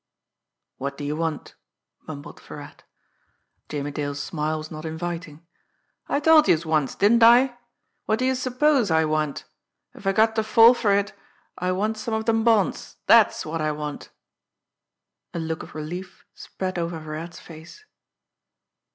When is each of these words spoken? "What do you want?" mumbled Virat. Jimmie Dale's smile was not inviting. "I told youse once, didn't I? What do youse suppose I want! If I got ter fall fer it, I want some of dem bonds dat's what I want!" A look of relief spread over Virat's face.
"What 0.77 0.97
do 0.97 1.03
you 1.03 1.15
want?" 1.15 1.53
mumbled 2.07 2.39
Virat. 2.41 2.83
Jimmie 3.69 3.91
Dale's 3.91 4.19
smile 4.19 4.57
was 4.57 4.71
not 4.71 4.83
inviting. 4.83 5.45
"I 6.07 6.19
told 6.19 6.47
youse 6.47 6.65
once, 6.65 6.95
didn't 6.95 7.21
I? 7.21 7.59
What 8.07 8.17
do 8.17 8.25
youse 8.25 8.39
suppose 8.41 8.89
I 8.89 9.05
want! 9.05 9.45
If 9.93 10.07
I 10.07 10.11
got 10.11 10.35
ter 10.35 10.41
fall 10.41 10.73
fer 10.73 10.97
it, 10.97 11.13
I 11.59 11.71
want 11.71 11.97
some 11.99 12.15
of 12.15 12.25
dem 12.25 12.43
bonds 12.43 12.95
dat's 13.07 13.45
what 13.45 13.61
I 13.61 13.71
want!" 13.73 14.09
A 15.35 15.39
look 15.39 15.61
of 15.61 15.75
relief 15.75 16.25
spread 16.33 16.79
over 16.79 16.97
Virat's 16.99 17.39
face. 17.39 17.85